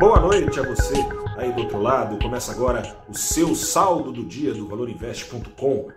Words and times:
Boa 0.00 0.18
noite 0.18 0.58
a 0.58 0.62
você 0.62 0.94
aí 1.36 1.52
do 1.52 1.60
outro 1.60 1.78
lado. 1.78 2.18
Começa 2.18 2.52
agora 2.52 3.04
o 3.06 3.12
seu 3.12 3.54
saldo 3.54 4.10
do 4.10 4.24
dia 4.24 4.54
do 4.54 4.66
valorinvest.com. 4.66 5.88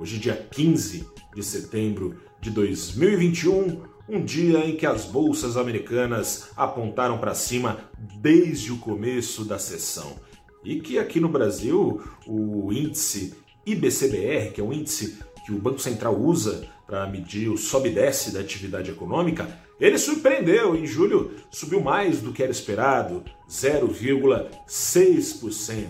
Hoje, 0.00 0.18
dia 0.18 0.34
15 0.34 1.06
de 1.34 1.42
setembro 1.42 2.16
de 2.40 2.50
2021, 2.50 3.82
um 4.08 4.24
dia 4.24 4.60
em 4.60 4.74
que 4.74 4.86
as 4.86 5.04
bolsas 5.04 5.58
americanas 5.58 6.48
apontaram 6.56 7.18
para 7.18 7.34
cima 7.34 7.76
desde 8.18 8.72
o 8.72 8.78
começo 8.78 9.44
da 9.44 9.58
sessão. 9.58 10.16
E 10.64 10.80
que 10.80 10.98
aqui 10.98 11.20
no 11.20 11.28
Brasil, 11.28 12.02
o 12.26 12.72
índice 12.72 13.34
IBCBR, 13.66 14.52
que 14.52 14.62
é 14.62 14.64
o 14.64 14.72
índice 14.72 15.18
que 15.44 15.52
o 15.52 15.58
Banco 15.58 15.78
Central 15.78 16.18
usa 16.18 16.66
para 16.86 17.06
medir 17.06 17.48
o 17.48 17.58
sobe 17.58 17.90
e 17.90 17.94
desce 17.94 18.32
da 18.32 18.40
atividade 18.40 18.90
econômica, 18.90 19.48
ele 19.80 19.98
surpreendeu. 19.98 20.76
Em 20.76 20.86
julho 20.86 21.34
subiu 21.50 21.80
mais 21.80 22.20
do 22.20 22.32
que 22.32 22.42
era 22.42 22.52
esperado, 22.52 23.24
0,6%. 23.48 25.86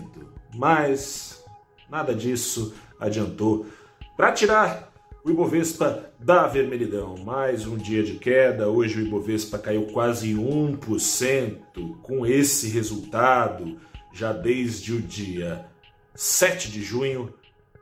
Mas 0.55 1.43
nada 1.89 2.13
disso 2.13 2.75
adiantou. 2.99 3.65
Para 4.15 4.31
tirar 4.31 4.93
o 5.23 5.29
Ibovespa 5.29 6.11
da 6.19 6.47
vermelhidão, 6.47 7.15
mais 7.17 7.67
um 7.67 7.77
dia 7.77 8.01
de 8.01 8.13
queda. 8.13 8.69
Hoje 8.69 9.01
o 9.01 9.05
Ibovespa 9.05 9.59
caiu 9.59 9.87
quase 9.87 10.33
1%. 10.33 11.57
Com 12.01 12.25
esse 12.25 12.69
resultado, 12.69 13.77
já 14.13 14.31
desde 14.33 14.93
o 14.93 15.01
dia 15.01 15.65
7 16.15 16.71
de 16.71 16.81
junho, 16.81 17.33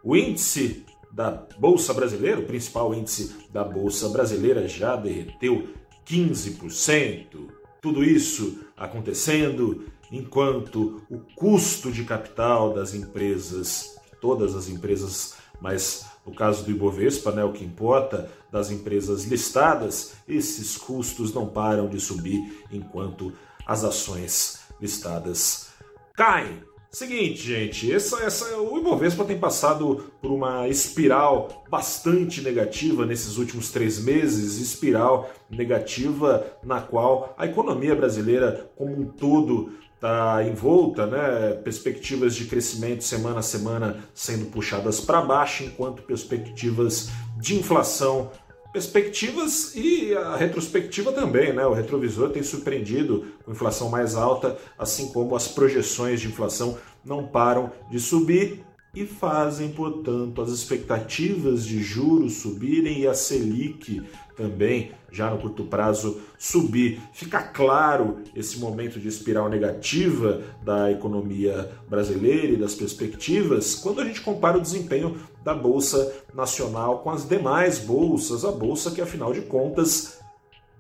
o 0.04 0.16
índice 0.16 0.84
da 1.16 1.32
Bolsa 1.58 1.94
Brasileira, 1.94 2.42
o 2.42 2.46
principal 2.46 2.94
índice 2.94 3.34
da 3.50 3.64
Bolsa 3.64 4.10
Brasileira, 4.10 4.68
já 4.68 4.98
derreteu 4.98 5.70
15%. 6.06 7.48
Tudo 7.82 8.04
isso 8.04 8.66
acontecendo 8.76 9.86
enquanto 10.12 11.02
o 11.10 11.20
custo 11.34 11.90
de 11.90 12.04
capital 12.04 12.74
das 12.74 12.94
empresas, 12.94 13.96
todas 14.20 14.56
as 14.56 14.68
empresas, 14.68 15.36
mas 15.62 16.06
no 16.26 16.34
caso 16.34 16.66
do 16.66 16.72
Ibovespa, 16.72 17.32
né, 17.32 17.46
o 17.46 17.54
que 17.54 17.64
importa, 17.64 18.30
das 18.52 18.70
empresas 18.70 19.24
listadas, 19.24 20.16
esses 20.28 20.76
custos 20.76 21.34
não 21.34 21.48
param 21.48 21.88
de 21.88 22.00
subir 22.00 22.66
enquanto 22.70 23.32
as 23.66 23.86
ações 23.86 24.60
listadas 24.82 25.70
caem. 26.14 26.62
Seguinte, 26.96 27.46
gente, 27.46 27.92
essa, 27.92 28.24
essa, 28.24 28.58
o 28.58 28.78
Ibovespa 28.78 29.26
tem 29.26 29.38
passado 29.38 30.14
por 30.22 30.32
uma 30.32 30.66
espiral 30.70 31.66
bastante 31.70 32.42
negativa 32.42 33.06
nesses 33.06 33.38
últimos 33.38 33.70
três 33.70 34.00
meses, 34.00 34.62
espiral 34.62 35.30
negativa 35.50 36.58
na 36.64 36.80
qual 36.80 37.36
a 37.38 37.46
economia 37.46 37.94
brasileira 37.94 38.72
como 38.78 38.98
um 38.98 39.04
todo 39.04 39.74
está 39.94 40.42
envolta, 40.48 41.06
né? 41.06 41.56
Perspectivas 41.66 42.34
de 42.34 42.46
crescimento 42.46 43.04
semana 43.04 43.40
a 43.40 43.44
semana 43.44 43.98
sendo 44.14 44.46
puxadas 44.46 45.02
para 45.02 45.20
baixo, 45.20 45.66
enquanto 45.66 46.02
perspectivas 46.04 47.10
de 47.38 47.56
inflação 47.56 48.32
perspectivas 48.76 49.74
e 49.74 50.14
a 50.14 50.36
retrospectiva 50.36 51.14
também, 51.14 51.54
né? 51.54 51.66
O 51.66 51.72
retrovisor 51.72 52.30
tem 52.32 52.44
surpreendido 52.44 53.26
com 53.46 53.54
inflação 53.54 53.88
mais 53.88 54.16
alta, 54.16 54.58
assim 54.78 55.14
como 55.14 55.34
as 55.34 55.48
projeções 55.48 56.20
de 56.20 56.28
inflação 56.28 56.78
não 57.06 57.26
param 57.26 57.72
de 57.90 58.02
subir 58.02 58.66
e 58.96 59.06
fazem, 59.06 59.70
portanto, 59.70 60.42
as 60.42 60.50
expectativas 60.50 61.66
de 61.66 61.84
juros 61.84 62.36
subirem 62.36 63.02
e 63.02 63.08
a 63.08 63.14
Selic 63.14 64.02
também, 64.36 64.92
já 65.12 65.30
no 65.30 65.38
curto 65.38 65.66
prazo, 65.66 66.22
subir. 66.38 67.02
Fica 67.14 67.42
claro 67.42 68.20
esse 68.36 68.58
momento 68.60 69.00
de 69.00 69.08
espiral 69.08 69.50
negativa 69.50 70.42
da 70.64 70.92
economia 70.92 71.72
brasileira 71.90 72.54
e 72.54 72.58
das 72.58 72.76
perspectivas 72.76 73.76
quando 73.76 74.02
a 74.02 74.06
gente 74.06 74.22
compara 74.22 74.58
o 74.58 74.62
desempenho 74.62 75.18
da 75.44 75.54
Bolsa 75.54 76.14
Nacional 76.34 77.00
com 77.00 77.10
as 77.10 77.28
demais 77.28 77.80
bolsas, 77.80 78.44
a 78.44 78.52
bolsa 78.52 78.92
que, 78.92 79.02
afinal 79.02 79.34
de 79.34 79.42
contas, 79.42 80.20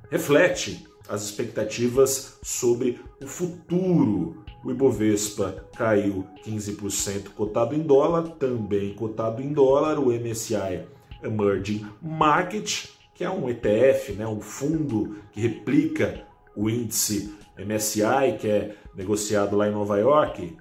reflete 0.10 0.86
as 1.08 1.24
expectativas 1.24 2.38
sobre 2.42 3.00
o 3.22 3.28
futuro 3.28 4.44
o 4.66 4.72
Ibovespa 4.72 5.64
caiu 5.78 6.26
15% 6.44 7.30
cotado 7.36 7.76
em 7.76 7.84
dólar, 7.84 8.30
também 8.40 8.96
cotado 8.96 9.40
em 9.40 9.54
dólar. 9.54 10.00
O 10.00 10.12
MSCI 10.12 10.88
Emerging 11.24 11.86
Market, 12.02 12.88
que 13.14 13.24
é 13.24 13.30
um 13.30 13.48
ETF, 13.48 14.14
né, 14.14 14.26
um 14.26 14.42
fundo 14.42 15.18
que 15.32 15.40
replica 15.40 16.26
o 16.56 16.68
índice 16.68 17.36
MSCI, 17.60 18.40
que 18.40 18.48
é 18.48 18.76
negociado 18.96 19.56
lá 19.56 19.68
em 19.68 19.72
Nova 19.72 20.00
York, 20.00 20.58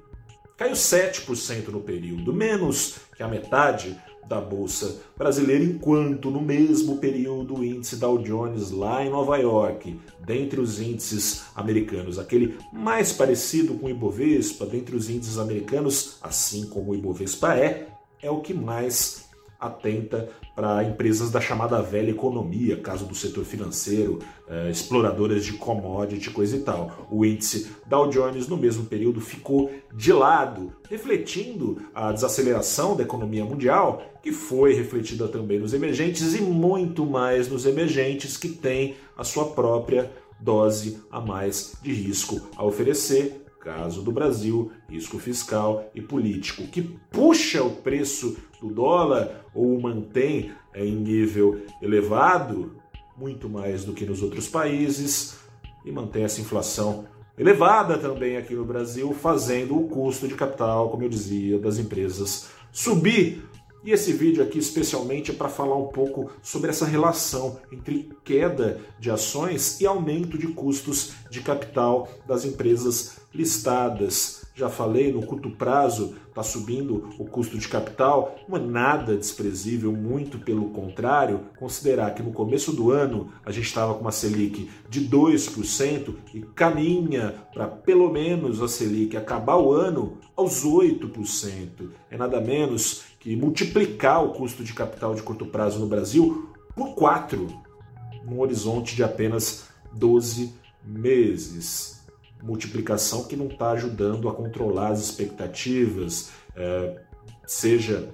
caiu 0.54 0.74
7% 0.74 1.68
no 1.68 1.80
período, 1.80 2.30
menos 2.30 2.98
que 3.16 3.22
a 3.22 3.28
metade 3.28 3.98
da 4.28 4.40
Bolsa 4.40 5.00
Brasileira, 5.16 5.64
enquanto 5.64 6.30
no 6.30 6.40
mesmo 6.40 6.98
período 6.98 7.56
o 7.56 7.64
índice 7.64 7.96
Dow 7.96 8.18
Jones 8.18 8.70
lá 8.70 9.04
em 9.04 9.10
Nova 9.10 9.36
York, 9.36 9.98
dentre 10.24 10.60
os 10.60 10.80
índices 10.80 11.44
americanos, 11.54 12.18
aquele 12.18 12.58
mais 12.72 13.12
parecido 13.12 13.74
com 13.74 13.86
o 13.86 13.90
Ibovespa, 13.90 14.66
dentre 14.66 14.96
os 14.96 15.08
índices 15.10 15.38
americanos, 15.38 16.18
assim 16.22 16.66
como 16.66 16.92
o 16.92 16.94
Ibovespa 16.94 17.56
é, 17.56 17.88
é 18.22 18.30
o 18.30 18.40
que 18.40 18.54
mais 18.54 19.28
atenta 19.58 20.28
para 20.54 20.84
empresas 20.84 21.30
da 21.30 21.40
chamada 21.40 21.82
velha 21.82 22.10
economia, 22.10 22.76
caso 22.76 23.04
do 23.04 23.14
setor 23.14 23.44
financeiro, 23.44 24.20
eh, 24.48 24.70
exploradoras 24.70 25.44
de 25.44 25.54
commodity, 25.54 26.30
coisa 26.30 26.56
e 26.56 26.60
tal. 26.60 27.08
O 27.10 27.24
índice 27.24 27.68
Dow 27.86 28.08
Jones 28.08 28.46
no 28.46 28.56
mesmo 28.56 28.84
período 28.84 29.20
ficou 29.20 29.70
de 29.92 30.12
lado, 30.12 30.72
refletindo 30.88 31.82
a 31.94 32.12
desaceleração 32.12 32.96
da 32.96 33.02
economia 33.02 33.44
mundial, 33.44 34.02
que 34.22 34.32
foi 34.32 34.74
refletida 34.74 35.26
também 35.26 35.58
nos 35.58 35.74
emergentes 35.74 36.34
e 36.34 36.40
muito 36.40 37.04
mais 37.04 37.48
nos 37.48 37.66
emergentes 37.66 38.36
que 38.36 38.48
têm 38.48 38.94
a 39.16 39.24
sua 39.24 39.46
própria 39.46 40.10
dose 40.40 41.00
a 41.10 41.20
mais 41.20 41.74
de 41.82 41.92
risco 41.92 42.40
a 42.56 42.64
oferecer, 42.64 43.43
caso 43.64 44.02
do 44.02 44.12
Brasil, 44.12 44.70
risco 44.88 45.18
fiscal 45.18 45.90
e 45.94 46.02
político, 46.02 46.64
que 46.64 46.82
puxa 47.10 47.62
o 47.62 47.70
preço 47.70 48.36
do 48.60 48.68
dólar 48.68 49.46
ou 49.54 49.74
o 49.74 49.82
mantém 49.82 50.52
em 50.74 50.94
nível 50.94 51.62
elevado, 51.80 52.76
muito 53.16 53.48
mais 53.48 53.84
do 53.84 53.94
que 53.94 54.04
nos 54.04 54.22
outros 54.22 54.46
países, 54.46 55.38
e 55.84 55.90
mantém 55.90 56.24
essa 56.24 56.40
inflação 56.40 57.06
elevada 57.38 57.96
também 57.96 58.36
aqui 58.36 58.54
no 58.54 58.64
Brasil, 58.64 59.12
fazendo 59.14 59.76
o 59.76 59.88
custo 59.88 60.28
de 60.28 60.34
capital, 60.34 60.90
como 60.90 61.02
eu 61.02 61.08
dizia, 61.08 61.58
das 61.58 61.78
empresas 61.78 62.50
subir 62.70 63.42
e 63.84 63.90
esse 63.90 64.12
vídeo 64.14 64.42
aqui 64.42 64.58
especialmente 64.58 65.30
é 65.30 65.34
para 65.34 65.48
falar 65.48 65.76
um 65.76 65.88
pouco 65.88 66.30
sobre 66.42 66.70
essa 66.70 66.86
relação 66.86 67.58
entre 67.70 68.10
queda 68.24 68.80
de 68.98 69.10
ações 69.10 69.78
e 69.80 69.86
aumento 69.86 70.38
de 70.38 70.48
custos 70.48 71.12
de 71.30 71.42
capital 71.42 72.08
das 72.26 72.46
empresas 72.46 73.18
listadas. 73.34 74.44
Já 74.54 74.68
falei, 74.68 75.12
no 75.12 75.26
curto 75.26 75.50
prazo 75.50 76.14
está 76.28 76.42
subindo 76.42 77.10
o 77.18 77.24
custo 77.24 77.58
de 77.58 77.68
capital, 77.68 78.36
não 78.48 78.56
é 78.56 78.60
nada 78.60 79.16
desprezível, 79.16 79.92
muito 79.92 80.38
pelo 80.38 80.70
contrário, 80.70 81.40
considerar 81.58 82.14
que 82.14 82.22
no 82.22 82.32
começo 82.32 82.72
do 82.72 82.90
ano 82.90 83.32
a 83.44 83.50
gente 83.50 83.66
estava 83.66 83.94
com 83.94 84.00
uma 84.00 84.12
Selic 84.12 84.70
de 84.88 85.08
2% 85.08 86.14
e 86.32 86.40
caminha 86.40 87.34
para 87.52 87.66
pelo 87.66 88.10
menos 88.10 88.62
a 88.62 88.68
Selic 88.68 89.16
acabar 89.16 89.56
o 89.56 89.72
ano 89.72 90.18
aos 90.36 90.64
8%. 90.64 91.90
É 92.10 92.16
nada 92.16 92.40
menos 92.40 93.02
que 93.24 93.34
multiplicar 93.34 94.22
o 94.22 94.34
custo 94.34 94.62
de 94.62 94.74
capital 94.74 95.14
de 95.14 95.22
curto 95.22 95.46
prazo 95.46 95.78
no 95.78 95.86
Brasil 95.86 96.52
por 96.76 96.94
4, 96.94 97.48
num 98.22 98.38
horizonte 98.38 98.94
de 98.94 99.02
apenas 99.02 99.64
12 99.94 100.52
meses. 100.84 102.04
Multiplicação 102.42 103.24
que 103.24 103.34
não 103.34 103.46
está 103.46 103.70
ajudando 103.70 104.28
a 104.28 104.34
controlar 104.34 104.88
as 104.88 105.00
expectativas, 105.00 106.32
é, 106.54 107.00
seja 107.46 108.10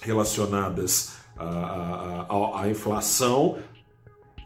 relacionadas 0.00 1.16
à, 1.36 2.26
à, 2.28 2.62
à 2.62 2.70
inflação, 2.70 3.58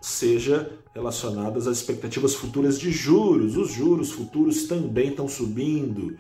seja 0.00 0.78
relacionadas 0.94 1.66
às 1.66 1.76
expectativas 1.76 2.34
futuras 2.34 2.80
de 2.80 2.90
juros. 2.90 3.54
Os 3.54 3.70
juros 3.70 4.10
futuros 4.10 4.64
também 4.66 5.10
estão 5.10 5.28
subindo. 5.28 6.16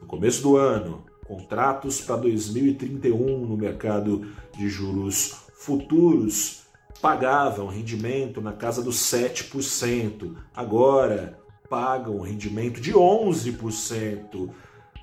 No 0.00 0.06
começo 0.06 0.42
do 0.42 0.56
ano, 0.56 1.09
contratos 1.30 2.00
para 2.00 2.16
2031 2.16 3.46
no 3.46 3.56
mercado 3.56 4.26
de 4.58 4.68
juros 4.68 5.36
futuros 5.54 6.62
pagavam 7.00 7.68
rendimento 7.68 8.40
na 8.40 8.52
casa 8.52 8.82
dos 8.82 8.96
7%, 8.96 10.34
agora 10.54 11.38
pagam 11.68 12.18
rendimento 12.20 12.80
de 12.80 12.92
11%. 12.92 14.50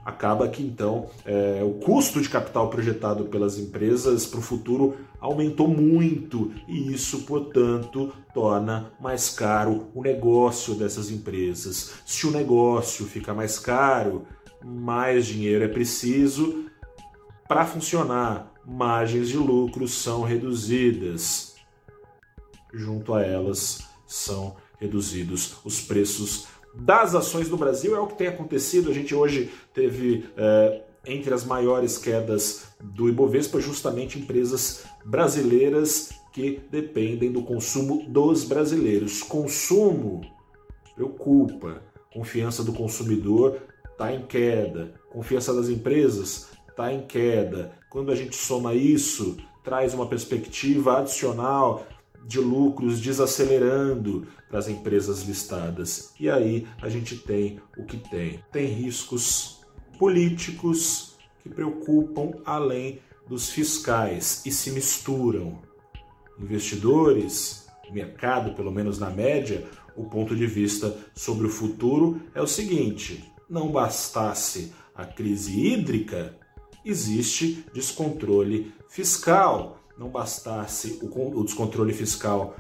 acaba 0.04 0.48
que 0.50 0.62
então 0.62 1.10
é, 1.26 1.62
o 1.64 1.76
custo 1.76 2.22
de 2.22 2.30
capital 2.30 2.70
projetado 2.70 3.26
pelas 3.26 3.58
empresas 3.58 4.26
para 4.26 4.40
o 4.40 4.44
futuro 4.44 4.98
aumentou 5.20 5.68
muito 5.68 6.54
e 6.68 6.94
isso, 6.94 7.24
portanto, 7.24 8.14
torna 8.34 8.92
mais 9.00 9.30
caro 9.30 9.88
o 9.94 10.02
negócio 10.02 10.76
dessas 10.76 11.10
empresas. 11.10 11.94
Se 12.06 12.28
o 12.28 12.32
negócio 12.32 13.06
fica 13.06 13.34
mais 13.34 13.58
caro, 13.58 14.28
mais 14.64 15.26
dinheiro 15.26 15.64
é 15.64 15.68
preciso 15.68 16.68
para 17.48 17.66
funcionar, 17.66 18.52
margens 18.66 19.30
de 19.30 19.38
lucro 19.38 19.88
são 19.88 20.22
reduzidas. 20.24 21.56
Junto 22.74 23.14
a 23.14 23.24
elas 23.24 23.88
são 24.06 24.58
reduzidos 24.78 25.56
os 25.64 25.80
preços 25.80 26.48
das 26.76 27.16
ações 27.16 27.50
no 27.50 27.56
Brasil. 27.56 27.96
É 27.96 28.00
o 28.00 28.08
que 28.08 28.18
tem 28.18 28.28
acontecido. 28.28 28.92
A 28.92 28.94
gente 28.94 29.16
hoje 29.16 29.50
teve 29.74 30.26
é, 30.36 30.84
entre 31.06 31.34
as 31.34 31.46
maiores 31.46 31.98
quedas 31.98 32.68
do 32.84 33.08
Ibovespa 33.08 33.62
justamente 33.62 34.20
empresas 34.20 34.84
brasileiras 35.06 36.10
que 36.34 36.62
dependem 36.70 37.32
do 37.32 37.44
consumo 37.44 38.06
dos 38.10 38.44
brasileiros. 38.44 39.24
Consumo 39.24 40.22
preocupa. 40.94 41.82
Confiança 42.14 42.64
do 42.64 42.74
consumidor 42.74 43.62
está 43.98 44.14
em 44.14 44.22
queda. 44.28 44.94
Confiança 45.10 45.52
das 45.52 45.70
empresas 45.70 46.52
está 46.70 46.94
em 46.94 47.08
queda. 47.08 47.74
Quando 47.90 48.12
a 48.12 48.16
gente 48.16 48.36
soma 48.36 48.76
isso, 48.76 49.38
traz 49.64 49.96
uma 49.96 50.08
perspectiva 50.08 51.00
adicional 51.00 51.88
de 52.24 52.40
lucros 52.40 53.02
desacelerando 53.02 54.28
para 54.48 54.60
as 54.60 54.68
empresas 54.68 55.24
listadas. 55.24 56.14
E 56.20 56.30
aí 56.30 56.68
a 56.80 56.90
gente 56.90 57.18
tem 57.18 57.60
o 57.76 57.86
que 57.86 57.98
tem. 57.98 58.40
Tem 58.52 58.68
riscos 58.68 59.62
políticos 59.98 61.16
que 61.42 61.50
preocupam 61.50 62.40
além 62.46 63.00
dos 63.28 63.50
fiscais 63.50 64.44
e 64.46 64.52
se 64.52 64.70
misturam. 64.72 65.60
Investidores, 66.40 67.68
mercado, 67.92 68.54
pelo 68.54 68.72
menos 68.72 69.00
na 69.00 69.10
média, 69.10 69.66
o 69.96 70.04
ponto 70.04 70.36
de 70.36 70.46
vista 70.46 70.96
sobre 71.16 71.48
o 71.48 71.50
futuro 71.50 72.22
é 72.36 72.42
o 72.42 72.48
seguinte: 72.48 73.34
não 73.50 73.72
bastasse 73.72 74.74
a 74.96 75.06
crise 75.06 75.60
hídrica, 75.60 76.36
existe 76.84 77.66
descontrole 77.74 78.74
fiscal 78.90 79.78
não 79.98 80.10
bastasse 80.10 81.00
o, 81.02 81.44
descontrole 81.44 81.94
fiscal 81.94 82.56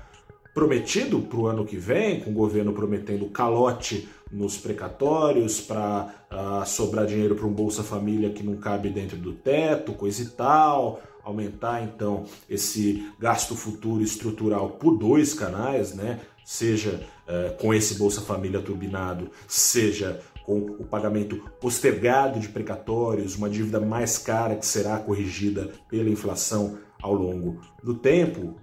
prometido 0.53 1.19
para 1.21 1.37
o 1.37 1.45
ano 1.45 1.65
que 1.65 1.77
vem, 1.77 2.19
com 2.19 2.31
o 2.31 2.33
governo 2.33 2.73
prometendo 2.73 3.29
calote 3.29 4.09
nos 4.31 4.57
precatórios 4.57 5.61
para 5.61 6.13
ah, 6.31 6.63
sobrar 6.65 7.05
dinheiro 7.05 7.35
para 7.35 7.45
um 7.45 7.53
Bolsa 7.53 7.83
Família 7.83 8.31
que 8.31 8.41
não 8.41 8.57
cabe 8.57 8.89
dentro 8.89 9.17
do 9.17 9.33
teto, 9.33 9.93
coisa 9.93 10.23
e 10.23 10.25
tal, 10.25 10.99
aumentar 11.23 11.83
então 11.83 12.25
esse 12.49 13.07
gasto 13.19 13.55
futuro 13.55 14.01
estrutural 14.01 14.71
por 14.71 14.97
dois 14.97 15.33
canais, 15.33 15.93
né? 15.93 16.21
Seja 16.43 17.05
uh, 17.27 17.57
com 17.57 17.73
esse 17.73 17.95
Bolsa 17.95 18.21
Família 18.21 18.61
turbinado, 18.61 19.29
seja 19.49 20.21
com 20.47 20.59
o 20.59 20.85
pagamento 20.85 21.35
postergado 21.59 22.39
de 22.39 22.47
precatórios, 22.47 23.35
uma 23.35 23.49
dívida 23.49 23.81
mais 23.81 24.17
cara 24.17 24.55
que 24.55 24.65
será 24.65 24.97
corrigida 24.97 25.73
pela 25.89 26.09
inflação 26.09 26.77
ao 27.01 27.13
longo 27.13 27.59
do 27.83 27.93
tempo, 27.93 28.55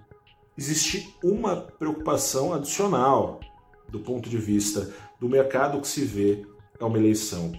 existe 0.57 1.15
uma 1.23 1.55
preocupação 1.55 2.55
adicional 2.55 3.39
do 3.87 3.99
ponto 3.99 4.27
de 4.27 4.37
vista 4.37 4.91
do 5.19 5.29
mercado 5.29 5.79
que 5.79 5.87
se 5.87 6.03
vê 6.03 6.43
é 6.79 6.83
uma 6.83 6.97
eleição 6.97 7.51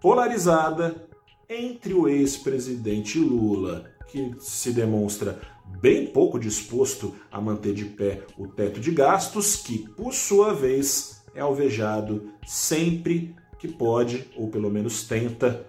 polarizada 0.00 1.08
entre 1.48 1.94
o 1.94 2.08
ex-presidente 2.08 3.20
Lula, 3.20 3.88
que 4.08 4.34
se 4.40 4.72
demonstra 4.72 5.40
bem 5.80 6.08
pouco 6.08 6.40
disposto 6.40 7.14
a 7.30 7.40
manter 7.40 7.72
de 7.72 7.84
pé 7.84 8.24
o 8.36 8.48
teto 8.48 8.80
de 8.80 8.90
gastos, 8.90 9.54
que 9.54 9.88
por 9.90 10.12
sua 10.12 10.52
vez 10.52 11.22
é 11.36 11.40
alvejado 11.40 12.32
sempre 12.44 13.36
que 13.60 13.68
pode, 13.68 14.28
ou 14.36 14.48
pelo 14.48 14.70
menos 14.70 15.04
tenta, 15.04 15.66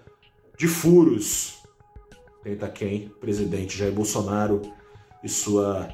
de 0.57 0.67
furos 0.67 1.61
Tenta 2.43 2.67
quem? 2.67 3.09
Presidente 3.19 3.77
Jair 3.77 3.93
Bolsonaro 3.93 4.61
e 5.23 5.29
sua 5.29 5.89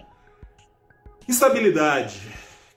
instabilidade, 1.28 2.22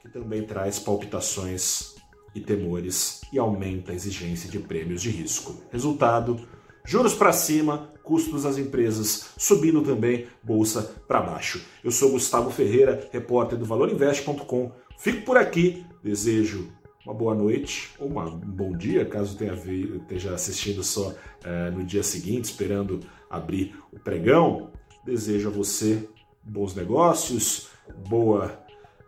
que 0.02 0.08
também 0.08 0.42
traz 0.42 0.78
palpitações 0.78 1.94
e 2.34 2.40
temores 2.40 3.20
e 3.32 3.38
aumenta 3.38 3.92
a 3.92 3.94
exigência 3.94 4.50
de 4.50 4.58
prêmios 4.58 5.00
de 5.00 5.10
risco. 5.10 5.62
Resultado: 5.70 6.48
juros 6.84 7.14
para 7.14 7.32
cima, 7.32 7.92
custos 8.02 8.42
das 8.42 8.58
empresas 8.58 9.30
subindo 9.38 9.82
também, 9.82 10.26
bolsa 10.42 10.82
para 11.06 11.20
baixo. 11.20 11.64
Eu 11.84 11.92
sou 11.92 12.10
Gustavo 12.10 12.50
Ferreira, 12.50 13.08
repórter 13.12 13.56
do 13.56 13.64
ValorInvest.com. 13.64 14.72
Fico 14.98 15.24
por 15.24 15.36
aqui, 15.36 15.86
desejo 16.02 16.72
uma 17.04 17.14
boa 17.14 17.34
noite 17.34 17.90
ou 17.98 18.08
uma, 18.08 18.24
um 18.24 18.38
bom 18.38 18.76
dia, 18.76 19.04
caso 19.04 19.36
tenha 19.36 19.54
esteja 19.54 20.34
assistindo 20.34 20.82
só 20.82 21.14
é, 21.44 21.70
no 21.70 21.84
dia 21.84 22.02
seguinte, 22.02 22.44
esperando 22.44 23.00
abrir 23.28 23.74
o 23.92 23.98
pregão. 23.98 24.70
Desejo 25.04 25.48
a 25.48 25.52
você 25.52 26.08
bons 26.42 26.74
negócios, 26.74 27.68
boa, 28.08 28.58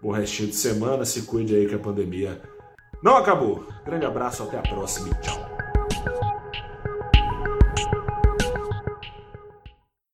bom 0.01 0.11
restinho 0.11 0.49
de 0.49 0.57
semana, 0.57 1.05
se 1.05 1.23
cuide 1.23 1.55
aí 1.55 1.67
que 1.67 1.75
a 1.75 1.79
pandemia 1.79 2.41
não 3.03 3.17
acabou. 3.17 3.67
Grande 3.85 4.07
abraço, 4.07 4.43
até 4.43 4.59
a 4.59 4.63
próxima 4.63 5.09
e 5.09 5.21
tchau. 5.21 5.62